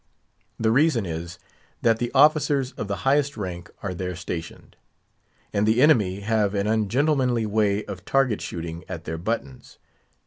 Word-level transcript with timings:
The 0.59 0.71
reason 0.71 1.05
is, 1.05 1.37
that 1.83 1.99
the 1.99 2.11
officers 2.15 2.71
of 2.71 2.87
the 2.87 2.95
highest 3.05 3.37
rank 3.37 3.69
are 3.83 3.93
there 3.93 4.15
stationed; 4.15 4.75
and 5.53 5.67
the 5.67 5.79
enemy 5.79 6.21
have 6.21 6.55
an 6.55 6.65
ungentlemanly 6.65 7.45
way 7.45 7.85
of 7.85 8.03
target 8.03 8.41
shooting 8.41 8.83
at 8.89 9.03
their 9.03 9.19
buttons. 9.19 9.77